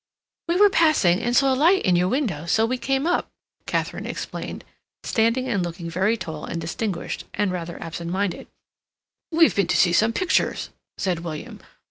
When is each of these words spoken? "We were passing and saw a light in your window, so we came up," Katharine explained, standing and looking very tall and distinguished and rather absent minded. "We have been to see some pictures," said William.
"We 0.47 0.55
were 0.59 0.71
passing 0.71 1.19
and 1.21 1.35
saw 1.35 1.53
a 1.53 1.53
light 1.53 1.83
in 1.85 1.95
your 1.95 2.07
window, 2.07 2.47
so 2.47 2.65
we 2.65 2.79
came 2.79 3.05
up," 3.05 3.29
Katharine 3.67 4.07
explained, 4.07 4.63
standing 5.03 5.47
and 5.47 5.61
looking 5.61 5.91
very 5.91 6.17
tall 6.17 6.43
and 6.43 6.59
distinguished 6.59 7.25
and 7.35 7.51
rather 7.51 7.79
absent 7.79 8.09
minded. 8.09 8.47
"We 9.31 9.43
have 9.43 9.53
been 9.53 9.67
to 9.67 9.77
see 9.77 9.93
some 9.93 10.11
pictures," 10.11 10.71
said 10.97 11.19
William. 11.19 11.59